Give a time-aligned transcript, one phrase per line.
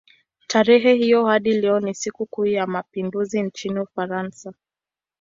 [0.47, 4.53] Tarehe hiyo hadi leo ni sikukuu ya mapinduzi nchini Ufaransa.